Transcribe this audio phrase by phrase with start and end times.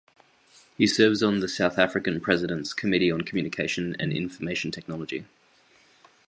[0.79, 5.25] He serves on the South African President's Committee on Communication and Information Technology.